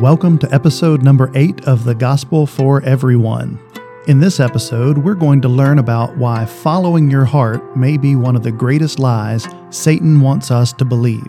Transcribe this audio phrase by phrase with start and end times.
[0.00, 3.60] Welcome to episode number eight of the Gospel for Everyone.
[4.08, 8.34] In this episode, we're going to learn about why following your heart may be one
[8.34, 11.28] of the greatest lies Satan wants us to believe.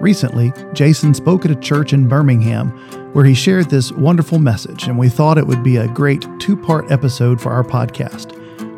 [0.00, 2.70] Recently, Jason spoke at a church in Birmingham
[3.12, 6.56] where he shared this wonderful message, and we thought it would be a great two
[6.56, 8.32] part episode for our podcast.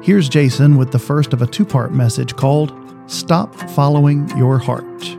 [0.04, 2.74] Here's Jason with the first of a two part message called
[3.06, 5.17] Stop Following Your Heart.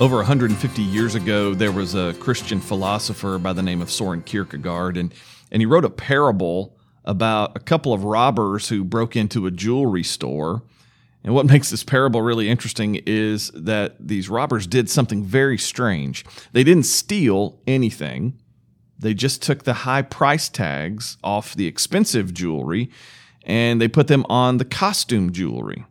[0.00, 4.96] Over 150 years ago, there was a Christian philosopher by the name of Soren Kierkegaard,
[4.96, 5.12] and,
[5.52, 10.02] and he wrote a parable about a couple of robbers who broke into a jewelry
[10.02, 10.62] store.
[11.22, 16.24] And what makes this parable really interesting is that these robbers did something very strange.
[16.52, 18.40] They didn't steal anything,
[18.98, 22.90] they just took the high price tags off the expensive jewelry
[23.42, 25.84] and they put them on the costume jewelry.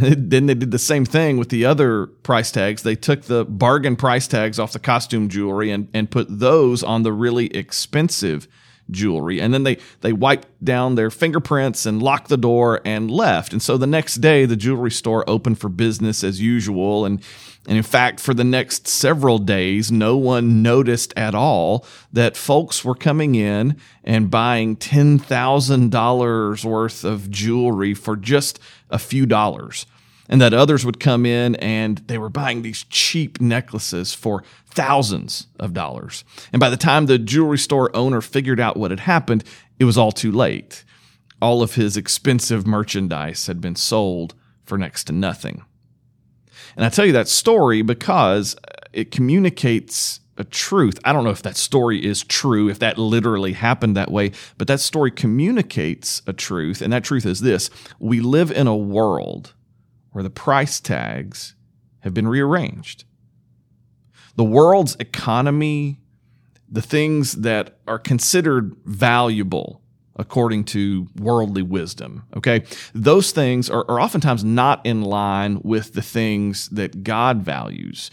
[0.16, 2.82] then they did the same thing with the other price tags.
[2.82, 7.02] They took the bargain price tags off the costume jewelry and, and put those on
[7.02, 8.48] the really expensive
[8.92, 9.40] jewelry.
[9.40, 13.52] And then they, they wiped down their fingerprints and locked the door and left.
[13.52, 17.04] And so the next day, the jewelry store opened for business as usual.
[17.04, 17.22] And,
[17.66, 22.84] and in fact, for the next several days, no one noticed at all that folks
[22.84, 28.58] were coming in and buying $10,000 worth of jewelry for just
[28.90, 29.86] a few dollars
[30.30, 35.48] and that others would come in and they were buying these cheap necklaces for thousands
[35.58, 36.24] of dollars.
[36.52, 39.44] And by the time the jewelry store owner figured out what had happened,
[39.78, 40.84] it was all too late.
[41.42, 45.64] All of his expensive merchandise had been sold for next to nothing.
[46.76, 48.54] And I tell you that story because
[48.92, 51.00] it communicates a truth.
[51.04, 54.68] I don't know if that story is true, if that literally happened that way, but
[54.68, 56.80] that story communicates a truth.
[56.80, 59.54] And that truth is this we live in a world
[60.12, 61.54] where the price tags
[62.00, 63.04] have been rearranged.
[64.36, 66.00] The world's economy,
[66.68, 69.82] the things that are considered valuable
[70.16, 76.02] according to worldly wisdom, okay, those things are, are oftentimes not in line with the
[76.02, 78.10] things that God values.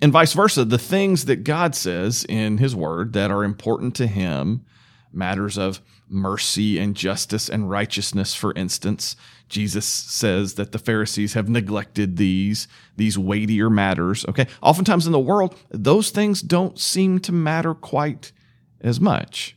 [0.00, 4.06] And vice versa, the things that God says in His Word that are important to
[4.06, 4.64] Him,
[5.12, 5.80] matters of
[6.12, 9.16] mercy and justice and righteousness, for instance,
[9.48, 14.24] Jesus says that the Pharisees have neglected these, these weightier matters.
[14.28, 14.46] Okay.
[14.62, 18.32] Oftentimes in the world, those things don't seem to matter quite
[18.80, 19.56] as much.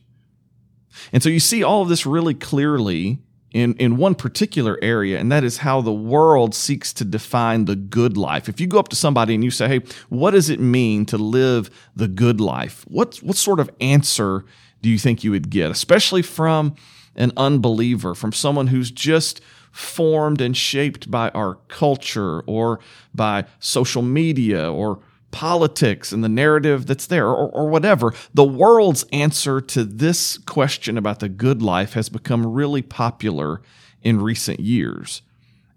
[1.12, 3.18] And so you see all of this really clearly
[3.52, 7.76] in, in one particular area, and that is how the world seeks to define the
[7.76, 8.50] good life.
[8.50, 9.80] If you go up to somebody and you say, Hey,
[10.10, 12.84] what does it mean to live the good life?
[12.86, 14.44] What, what sort of answer
[14.82, 16.74] do you think you would get, especially from
[17.14, 19.40] an unbeliever, from someone who's just
[19.72, 22.80] formed and shaped by our culture or
[23.14, 25.00] by social media or
[25.30, 28.14] politics and the narrative that's there or, or, whatever.
[28.32, 33.60] The world's answer to this question about the good life has become really popular
[34.02, 35.20] in recent years.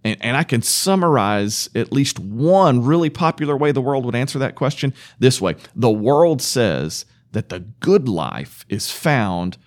[0.05, 4.39] And, and I can summarize at least one really popular way the world would answer
[4.39, 9.57] that question this way The world says that the good life is found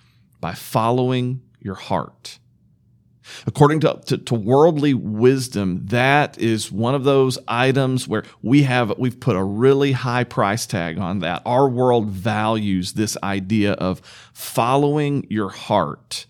[0.40, 2.38] by following your heart.
[3.46, 8.98] According to, to, to, worldly wisdom, that is one of those items where we have,
[8.98, 11.42] we've put a really high price tag on that.
[11.46, 14.00] Our world values this idea of
[14.32, 16.26] following your heart.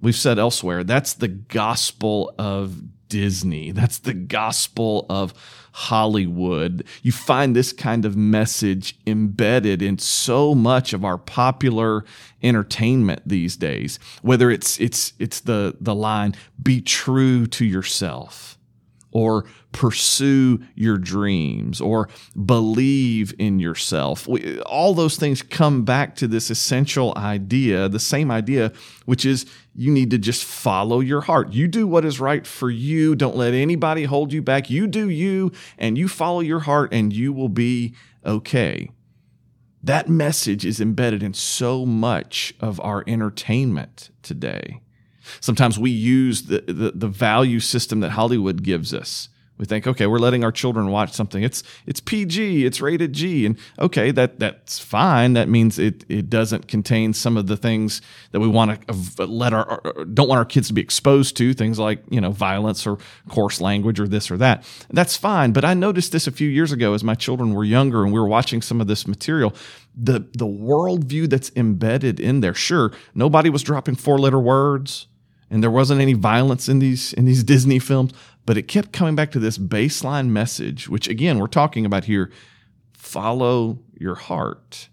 [0.00, 3.72] We've said elsewhere, that's the gospel of Disney.
[3.72, 5.34] That's the gospel of
[5.72, 6.84] Hollywood.
[7.02, 12.06] You find this kind of message embedded in so much of our popular
[12.42, 13.98] entertainment these days.
[14.22, 18.56] Whether it's it's it's the the line be true to yourself
[19.12, 22.08] or pursue your dreams or
[22.44, 24.26] believe in yourself.
[24.26, 28.72] We, all those things come back to this essential idea, the same idea,
[29.06, 31.52] which is you need to just follow your heart.
[31.52, 33.14] You do what is right for you.
[33.14, 34.70] Don't let anybody hold you back.
[34.70, 37.94] You do you and you follow your heart and you will be
[38.24, 38.90] okay.
[39.82, 44.82] That message is embedded in so much of our entertainment today.
[45.40, 49.28] Sometimes we use the, the, the value system that Hollywood gives us
[49.60, 51.42] we think, okay, we're letting our children watch something.
[51.42, 55.34] It's it's PG, it's rated G, and okay, that that's fine.
[55.34, 58.00] That means it it doesn't contain some of the things
[58.32, 59.82] that we want to let our
[60.14, 62.96] don't want our kids to be exposed to, things like you know violence or
[63.28, 64.64] coarse language or this or that.
[64.88, 65.52] That's fine.
[65.52, 68.18] But I noticed this a few years ago as my children were younger and we
[68.18, 69.54] were watching some of this material.
[69.94, 72.54] The the worldview that's embedded in there.
[72.54, 75.06] Sure, nobody was dropping four letter words,
[75.50, 78.12] and there wasn't any violence in these in these Disney films
[78.46, 82.32] but it kept coming back to this baseline message, which again, we're talking about here
[82.94, 84.88] follow your heart.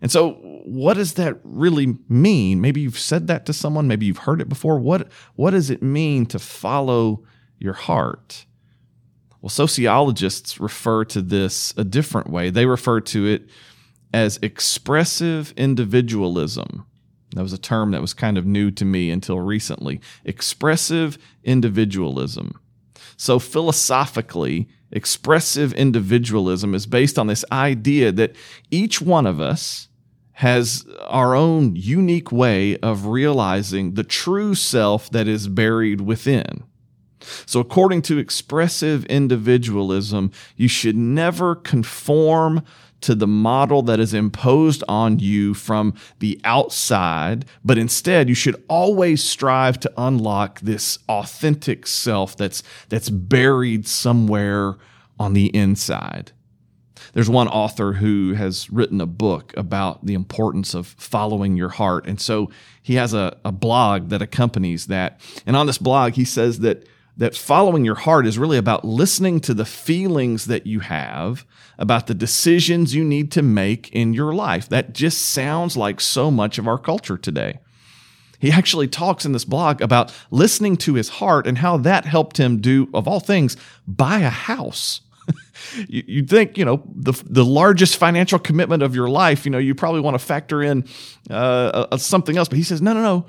[0.00, 0.32] And so,
[0.64, 2.60] what does that really mean?
[2.60, 4.78] Maybe you've said that to someone, maybe you've heard it before.
[4.78, 7.24] What, what does it mean to follow
[7.58, 8.46] your heart?
[9.40, 12.48] Well, sociologists refer to this a different way.
[12.50, 13.48] They refer to it
[14.14, 16.86] as expressive individualism.
[17.34, 20.00] That was a term that was kind of new to me until recently.
[20.24, 22.60] Expressive individualism.
[23.16, 28.36] So, philosophically, expressive individualism is based on this idea that
[28.70, 29.88] each one of us
[30.32, 36.64] has our own unique way of realizing the true self that is buried within.
[37.46, 42.62] So, according to expressive individualism, you should never conform
[43.02, 48.62] to the model that is imposed on you from the outside, but instead you should
[48.68, 54.76] always strive to unlock this authentic self that's, that's buried somewhere
[55.18, 56.32] on the inside.
[57.12, 62.06] There's one author who has written a book about the importance of following your heart.
[62.06, 65.20] And so he has a, a blog that accompanies that.
[65.44, 66.88] And on this blog, he says that
[67.22, 71.46] that following your heart is really about listening to the feelings that you have
[71.78, 74.68] about the decisions you need to make in your life.
[74.68, 77.60] That just sounds like so much of our culture today.
[78.40, 82.38] He actually talks in this blog about listening to his heart and how that helped
[82.38, 85.00] him do, of all things, buy a house.
[85.86, 89.76] You'd think, you know, the the largest financial commitment of your life, you know, you
[89.76, 90.88] probably want to factor in
[91.30, 92.48] uh, something else.
[92.48, 93.26] But he says, no, no, no.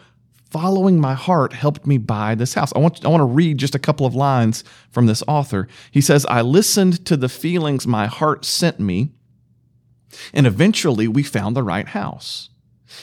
[0.54, 2.72] Following my heart helped me buy this house.
[2.76, 5.68] I want I want to read just a couple of lines from this author.
[5.90, 9.10] He says, I listened to the feelings my heart sent me,
[10.32, 12.50] and eventually we found the right house.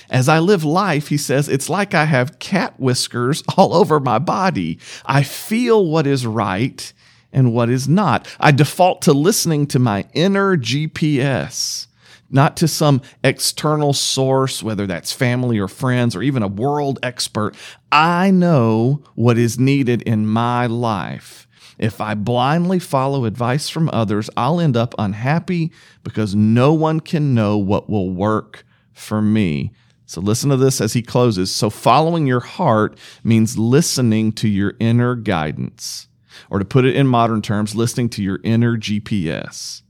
[0.09, 4.21] As I live life, he says, it's like I have cat whiskers all over my
[4.21, 4.79] body.
[5.05, 6.93] I feel what is right
[7.33, 8.29] and what is not.
[8.39, 11.89] I default to listening to my inner GPS,
[12.31, 17.55] not to some external source, whether that's family or friends or even a world expert.
[17.91, 21.47] I know what is needed in my life.
[21.79, 25.73] If I blindly follow advice from others, I'll end up unhappy
[26.05, 29.73] because no one can know what will work for me.
[30.05, 31.55] So listen to this as he closes.
[31.55, 36.09] So following your heart means listening to your inner guidance
[36.51, 39.83] or to put it in modern terms, listening to your inner GPS.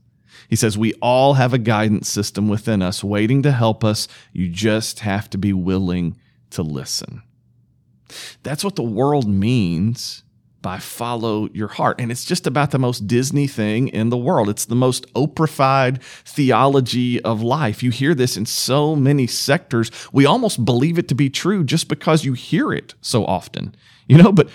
[0.51, 4.09] He says, We all have a guidance system within us waiting to help us.
[4.33, 6.17] You just have to be willing
[6.51, 7.23] to listen.
[8.43, 10.23] That's what the world means
[10.61, 12.01] by follow your heart.
[12.01, 14.49] And it's just about the most Disney thing in the world.
[14.49, 17.81] It's the most Oprahfied theology of life.
[17.81, 19.89] You hear this in so many sectors.
[20.11, 23.73] We almost believe it to be true just because you hear it so often.
[24.11, 24.49] You know, but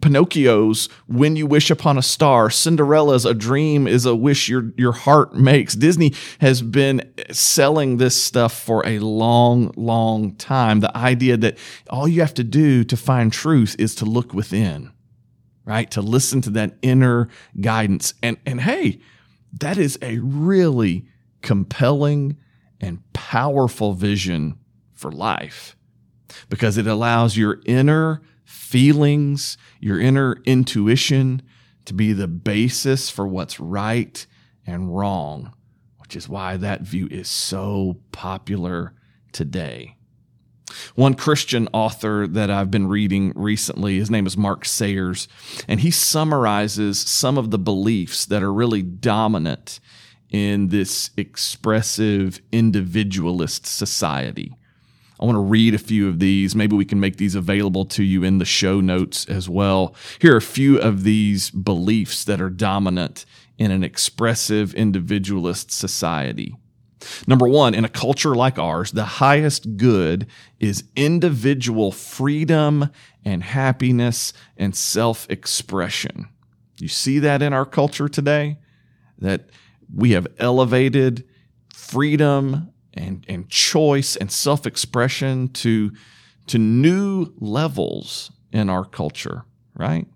[0.00, 4.92] Pinocchio's When You Wish Upon a Star, Cinderella's A Dream is a Wish Your, your
[4.92, 5.74] Heart Makes.
[5.74, 10.80] Disney has been selling this stuff for a long, long time.
[10.80, 11.58] The idea that
[11.90, 14.90] all you have to do to find truth is to look within,
[15.66, 15.90] right?
[15.90, 17.28] To listen to that inner
[17.60, 18.14] guidance.
[18.22, 19.02] And, and hey,
[19.60, 21.04] that is a really
[21.42, 22.38] compelling
[22.80, 24.58] and powerful vision
[24.94, 25.76] for life
[26.48, 31.40] because it allows your inner feelings, your inner intuition
[31.84, 34.26] to be the basis for what's right
[34.66, 35.52] and wrong,
[35.98, 38.94] which is why that view is so popular
[39.32, 39.96] today.
[40.94, 45.28] One Christian author that I've been reading recently, his name is Mark Sayers,
[45.68, 49.80] and he summarizes some of the beliefs that are really dominant
[50.30, 54.56] in this expressive individualist society.
[55.20, 56.56] I want to read a few of these.
[56.56, 59.94] Maybe we can make these available to you in the show notes as well.
[60.18, 63.26] Here are a few of these beliefs that are dominant
[63.58, 66.56] in an expressive individualist society.
[67.26, 70.26] Number one, in a culture like ours, the highest good
[70.58, 72.90] is individual freedom
[73.24, 76.28] and happiness and self expression.
[76.78, 78.58] You see that in our culture today?
[79.18, 79.50] That
[79.94, 81.26] we have elevated
[81.74, 85.92] freedom and, and choice and self expression to,
[86.46, 89.44] to new levels in our culture,
[89.74, 90.06] right?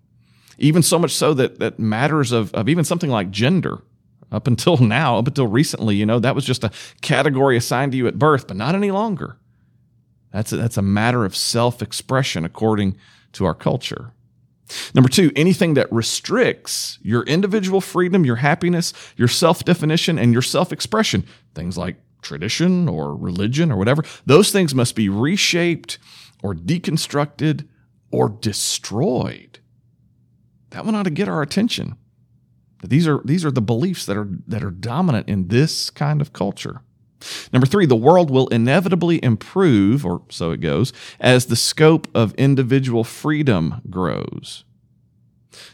[0.57, 3.81] Even so much so that, that matters of, of even something like gender
[4.31, 7.97] up until now, up until recently, you know, that was just a category assigned to
[7.97, 9.37] you at birth, but not any longer.
[10.31, 12.97] That's a, that's a matter of self expression according
[13.33, 14.11] to our culture.
[14.93, 20.41] Number two, anything that restricts your individual freedom, your happiness, your self definition, and your
[20.41, 25.97] self expression, things like tradition or religion or whatever, those things must be reshaped
[26.43, 27.67] or deconstructed
[28.11, 29.59] or destroyed.
[30.71, 31.95] that one ought to get our attention.
[32.83, 36.33] These are these are the beliefs that are that are dominant in this kind of
[36.33, 36.81] culture.
[37.53, 42.33] Number three, the world will inevitably improve, or so it goes, as the scope of
[42.35, 44.65] individual freedom grows.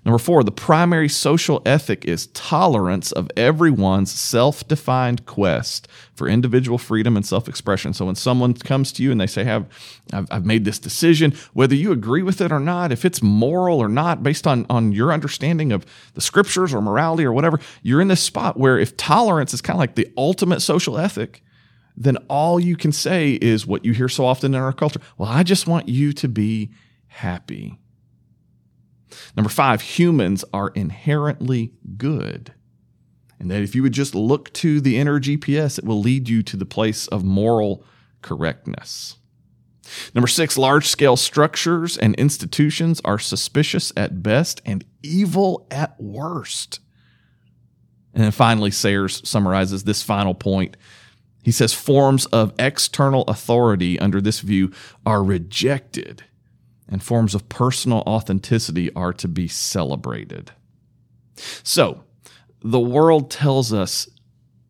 [0.05, 6.77] Number four, the primary social ethic is tolerance of everyone's self defined quest for individual
[6.77, 7.93] freedom and self expression.
[7.93, 9.65] So when someone comes to you and they say, I've,
[10.13, 13.89] I've, made this decision, whether you agree with it or not, if it's moral or
[13.89, 18.07] not, based on, on your understanding of the scriptures or morality or whatever, you're in
[18.07, 21.43] this spot where if tolerance is kind of like the ultimate social ethic,
[21.97, 25.01] then all you can say is what you hear so often in our culture.
[25.17, 26.71] Well, I just want you to be
[27.07, 27.77] happy.
[29.35, 32.53] Number five, humans are inherently good.
[33.39, 36.43] And that if you would just look to the inner GPS, it will lead you
[36.43, 37.83] to the place of moral
[38.21, 39.17] correctness.
[40.13, 46.79] Number six, large scale structures and institutions are suspicious at best and evil at worst.
[48.13, 50.77] And then finally, Sayers summarizes this final point.
[51.43, 54.71] He says forms of external authority under this view
[55.05, 56.23] are rejected
[56.91, 60.51] and forms of personal authenticity are to be celebrated.
[61.63, 62.03] So,
[62.63, 64.07] the world tells us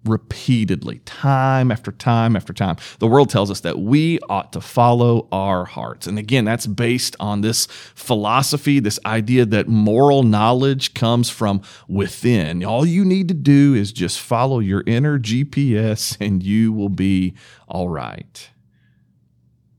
[0.06, 5.28] repeatedly, time after time after time, the world tells us that we ought to follow
[5.32, 6.08] our hearts.
[6.08, 12.63] And again, that's based on this philosophy, this idea that moral knowledge comes from within.
[12.63, 17.36] All you need to do is just follow your inner GPS and you will be
[17.68, 18.50] all right.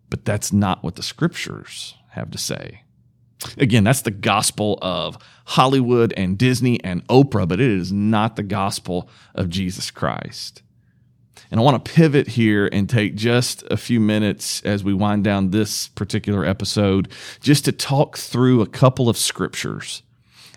[0.08, 2.82] But that's not what the scriptures have to say.
[3.58, 8.42] Again, that's the gospel of Hollywood and Disney and Oprah, but it is not the
[8.42, 10.62] gospel of Jesus Christ.
[11.50, 15.24] And I want to pivot here and take just a few minutes as we wind
[15.24, 20.02] down this particular episode just to talk through a couple of scriptures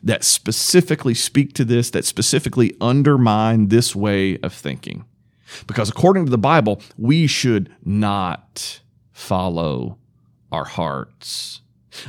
[0.03, 5.03] that specifically speak to this, that specifically undermine this way of thinking.
[5.67, 8.79] Because according to the Bible, we should not
[9.11, 9.97] follow
[10.55, 11.61] our hearts.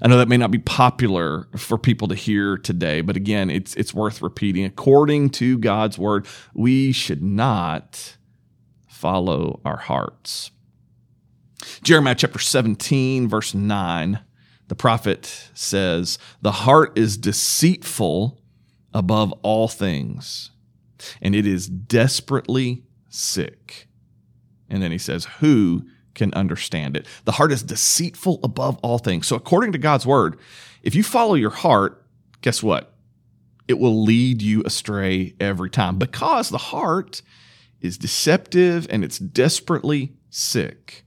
[0.02, 3.74] I know that may not be popular for people to hear today, but again, it's
[3.74, 4.64] it's worth repeating.
[4.64, 8.16] According to God's word, we should not
[8.88, 10.50] follow our hearts.
[11.82, 14.20] Jeremiah chapter 17 verse 9,
[14.68, 18.40] the prophet says, "The heart is deceitful
[18.92, 20.50] above all things,
[21.20, 23.88] and it is desperately sick."
[24.68, 25.86] And then he says, "Who
[26.16, 27.06] can understand it.
[27.24, 29.28] The heart is deceitful above all things.
[29.28, 30.38] So, according to God's word,
[30.82, 32.04] if you follow your heart,
[32.40, 32.92] guess what?
[33.68, 37.22] It will lead you astray every time because the heart
[37.80, 41.04] is deceptive and it's desperately sick.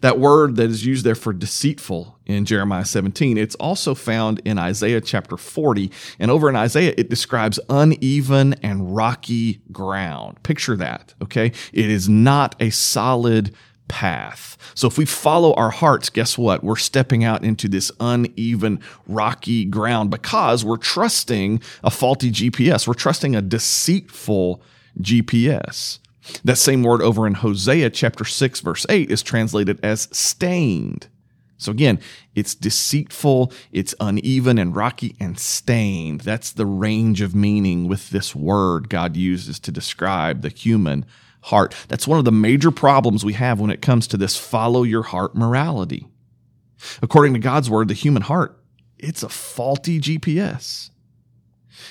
[0.00, 4.58] That word that is used there for deceitful in Jeremiah 17, it's also found in
[4.58, 5.90] Isaiah chapter 40.
[6.20, 10.42] And over in Isaiah, it describes uneven and rocky ground.
[10.44, 11.46] Picture that, okay?
[11.72, 13.54] It is not a solid
[13.88, 14.56] path.
[14.74, 16.64] So if we follow our hearts, guess what?
[16.64, 22.86] We're stepping out into this uneven, rocky ground because we're trusting a faulty GPS.
[22.86, 24.62] We're trusting a deceitful
[25.00, 25.98] GPS.
[26.44, 31.08] That same word over in Hosea chapter 6 verse 8 is translated as stained.
[31.62, 32.00] So again,
[32.34, 36.22] it's deceitful, it's uneven and rocky and stained.
[36.22, 41.06] That's the range of meaning with this word God uses to describe the human
[41.42, 41.74] heart.
[41.88, 45.02] That's one of the major problems we have when it comes to this follow your
[45.02, 46.06] heart morality.
[47.00, 48.58] According to God's word, the human heart,
[48.98, 50.90] it's a faulty GPS.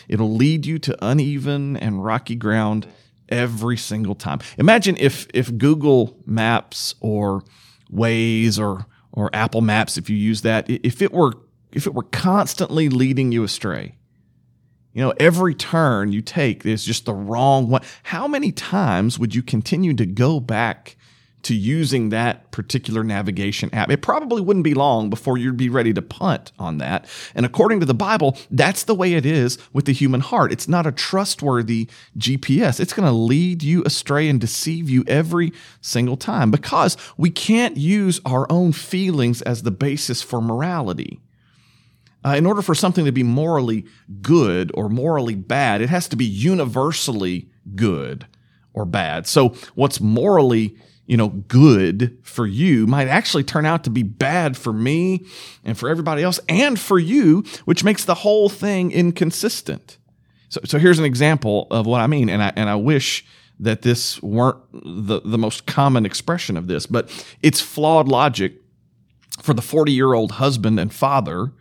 [0.08, 2.88] It'll lead you to uneven and rocky ground
[3.30, 4.40] every single time.
[4.58, 7.44] Imagine if if Google Maps or
[7.92, 11.34] Waze or or Apple Maps if you use that, if it were
[11.72, 13.96] if it were constantly leading you astray,
[14.94, 17.82] you know, every turn you take is just the wrong one.
[18.04, 20.98] How many times would you continue to go back
[21.44, 23.90] to using that particular navigation app?
[23.90, 27.08] It probably wouldn't be long before you'd be ready to punt on that.
[27.34, 30.52] And according to the Bible, that's the way it is with the human heart.
[30.52, 32.80] It's not a trustworthy GPS.
[32.80, 37.78] It's going to lead you astray and deceive you every single time because we can't
[37.78, 41.20] use our own feelings as the basis for morality.
[42.24, 43.86] Uh, in order for something to be morally
[44.22, 48.28] good or morally bad, it has to be universally good
[48.74, 49.26] or bad.
[49.28, 54.56] So what's morally, you know, good for you might actually turn out to be bad
[54.56, 55.26] for me
[55.64, 59.98] and for everybody else and for you, which makes the whole thing inconsistent.
[60.50, 63.26] So, so here's an example of what I mean, and I and I wish
[63.60, 67.10] that this weren't the, the most common expression of this, but
[67.42, 68.56] it's flawed logic
[69.42, 71.54] for the 40 year old husband and father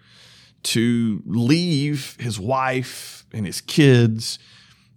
[0.63, 4.39] to leave his wife and his kids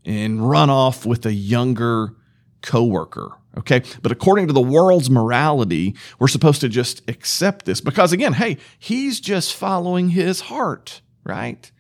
[0.05, 2.15] and run off with a younger
[2.61, 3.37] coworker.
[3.57, 3.83] Okay.
[4.01, 8.57] But according to the world's morality, we're supposed to just accept this because again, hey,
[8.79, 11.71] he's just following his heart, right?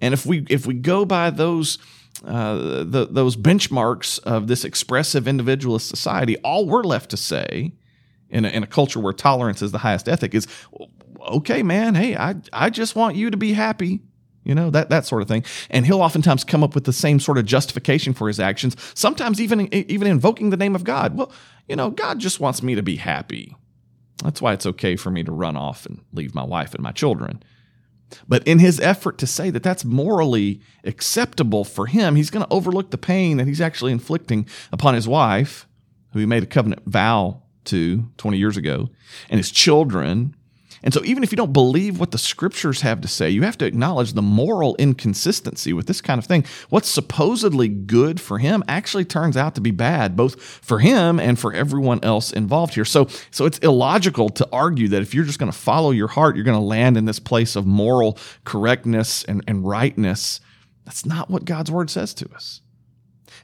[0.00, 1.78] And if we if we go by those
[2.24, 7.72] uh, the, those benchmarks of this expressive individualist society, all we're left to say
[8.28, 10.46] in a, in a culture where tolerance is the highest ethic is,
[11.20, 14.00] okay, man, hey, I I just want you to be happy
[14.48, 15.44] you know that that sort of thing.
[15.70, 19.40] And he'll oftentimes come up with the same sort of justification for his actions sometimes
[19.40, 21.16] even even invoking the name of god.
[21.16, 21.30] Well
[21.68, 23.54] you know god just wants me to be happy.
[24.24, 26.90] That's why it's okay for me to run off and leave my wife and my
[26.90, 27.42] children.
[28.26, 32.52] But in his effort to say that that's morally acceptable for him he's going to
[32.52, 35.68] overlook the pain that he's actually inflicting upon his wife
[36.12, 38.88] who he made a covenant vow to 20 years ago
[39.28, 40.34] and his children
[40.82, 43.58] and so, even if you don't believe what the scriptures have to say, you have
[43.58, 46.44] to acknowledge the moral inconsistency with this kind of thing.
[46.68, 51.38] What's supposedly good for him actually turns out to be bad, both for him and
[51.38, 52.84] for everyone else involved here.
[52.84, 56.36] So, so it's illogical to argue that if you're just going to follow your heart,
[56.36, 60.40] you're going to land in this place of moral correctness and, and rightness.
[60.84, 62.60] That's not what God's word says to us.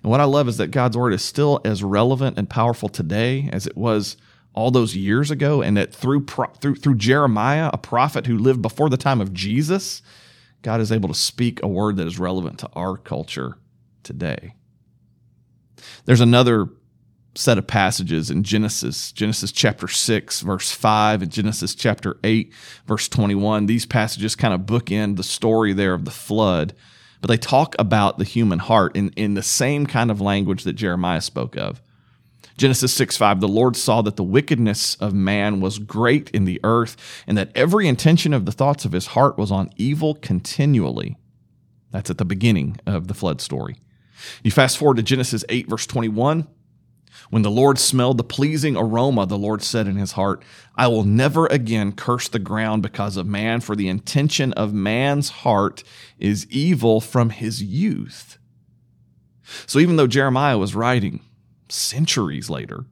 [0.02, 3.48] And what I love is that God's word is still as relevant and powerful today
[3.52, 4.16] as it was
[4.54, 8.88] all those years ago, and that through through through Jeremiah, a prophet who lived before
[8.88, 10.02] the time of Jesus,
[10.62, 13.58] God is able to speak a word that is relevant to our culture
[14.02, 14.54] today.
[16.04, 16.68] There's another
[17.37, 22.52] set of passages in Genesis, Genesis chapter 6, verse 5, and Genesis chapter 8,
[22.87, 23.66] verse 21.
[23.66, 26.75] These passages kind of bookend the story there of the flood,
[27.20, 30.75] but they talk about the human heart in, in the same kind of language that
[30.75, 31.82] Jeremiah spoke of.
[32.56, 36.61] Genesis 6 5, the Lord saw that the wickedness of man was great in the
[36.62, 36.96] earth,
[37.26, 41.16] and that every intention of the thoughts of his heart was on evil continually.
[41.90, 43.76] That's at the beginning of the flood story.
[44.42, 46.46] You fast forward to Genesis 8, verse 21.
[47.31, 50.42] When the Lord smelled the pleasing aroma, the Lord said in his heart,
[50.76, 55.31] I will never again curse the ground because of man, for the intention of man's
[55.31, 55.83] heart
[56.18, 58.38] is evil from his youth.
[59.66, 61.20] So even though Jeremiah was writing
[61.74, 62.87] centuries later.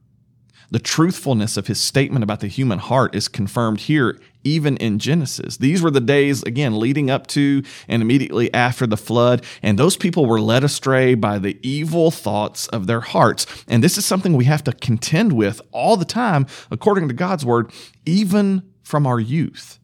[0.72, 5.58] The truthfulness of his statement about the human heart is confirmed here, even in Genesis.
[5.58, 9.98] These were the days, again, leading up to and immediately after the flood, and those
[9.98, 13.46] people were led astray by the evil thoughts of their hearts.
[13.68, 17.44] And this is something we have to contend with all the time, according to God's
[17.44, 17.70] word,
[18.06, 19.78] even from our youth.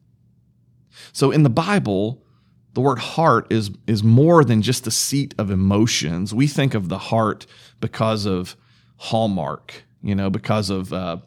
[1.13, 2.25] So in the Bible,
[2.73, 6.33] the word heart is, is more than just the seat of emotions.
[6.33, 7.45] We think of the heart
[7.79, 8.57] because of
[8.99, 11.19] Hallmark, you know, because of uh,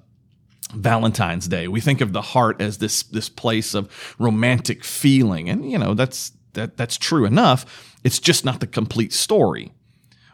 [0.73, 1.67] Valentine's Day.
[1.67, 5.93] We think of the heart as this this place of romantic feeling, and you know
[5.93, 7.97] that's that that's true enough.
[8.03, 9.71] It's just not the complete story.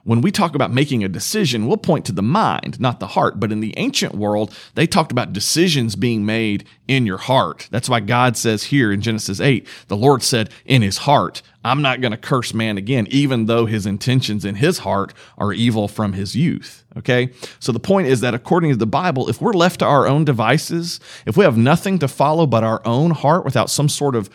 [0.07, 3.41] When we talk about making a decision, we'll point to the mind, not the heart.
[3.41, 7.67] But in the ancient world, they talked about decisions being made in your heart.
[7.71, 11.81] That's why God says here in Genesis 8, the Lord said in his heart, I'm
[11.81, 15.89] not going to curse man again, even though his intentions in his heart are evil
[15.89, 16.85] from his youth.
[16.95, 17.33] Okay?
[17.59, 20.23] So the point is that according to the Bible, if we're left to our own
[20.23, 24.29] devices, if we have nothing to follow but our own heart without some sort of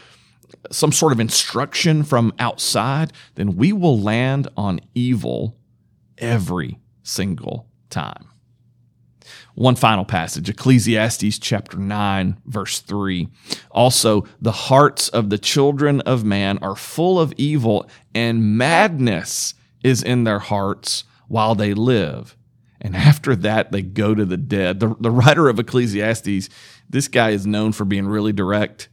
[0.70, 5.56] some sort of instruction from outside, then we will land on evil
[6.22, 8.28] every single time.
[9.54, 13.28] One final passage, Ecclesiastes chapter 9, verse 3.
[13.70, 19.54] Also, the hearts of the children of man are full of evil, and madness
[19.84, 22.36] is in their hearts while they live.
[22.80, 24.80] And after that, they go to the dead.
[24.80, 26.48] The, the writer of Ecclesiastes,
[26.88, 28.88] this guy is known for being really direct.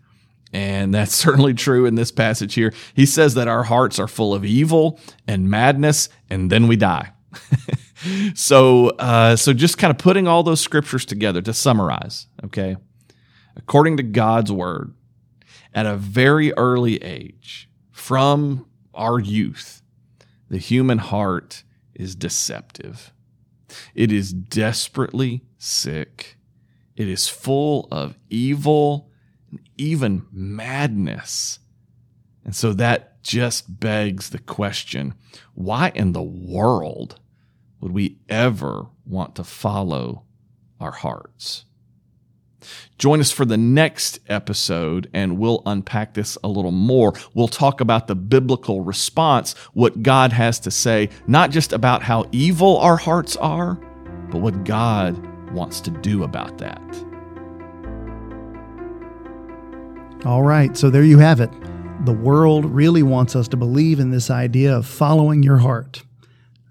[0.52, 2.74] And that's certainly true in this passage here.
[2.94, 7.14] He says that our hearts are full of evil and madness, and then we die.
[8.36, 12.78] so, uh, so just kind of putting all those scriptures together to summarize, okay?
[13.56, 14.94] According to God's word,
[15.74, 19.82] at a very early age, from our youth,
[20.50, 21.64] the human heart
[21.94, 23.14] is deceptive.
[23.94, 26.38] It is desperately sick.
[26.96, 29.10] It is full of evil
[29.78, 31.60] even madness.
[32.44, 35.14] And so that just begs the question
[35.54, 37.20] why in the world
[37.80, 40.24] would we ever want to follow
[40.80, 41.66] our hearts?
[42.98, 47.14] Join us for the next episode and we'll unpack this a little more.
[47.36, 52.26] We'll talk about the biblical response, what God has to say, not just about how
[52.32, 53.76] evil our hearts are,
[54.32, 55.16] but what God
[55.52, 56.82] wants to do about that.
[60.26, 61.52] All right, so there you have it.
[62.06, 66.04] The world really wants us to believe in this idea of following your heart.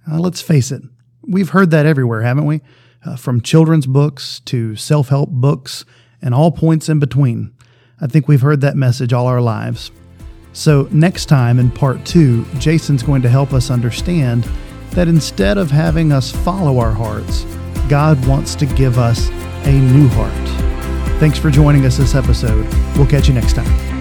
[0.07, 0.83] Now, let's face it,
[1.23, 2.63] we've heard that everywhere, haven't we?
[3.05, 5.85] Uh, from children's books to self help books
[6.21, 7.53] and all points in between.
[8.01, 9.91] I think we've heard that message all our lives.
[10.53, 14.49] So, next time in part two, Jason's going to help us understand
[14.91, 17.45] that instead of having us follow our hearts,
[17.89, 19.29] God wants to give us
[19.65, 20.33] a new heart.
[21.21, 22.67] Thanks for joining us this episode.
[22.97, 23.98] We'll catch you next time.